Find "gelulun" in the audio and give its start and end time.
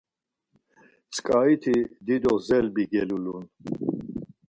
2.91-3.43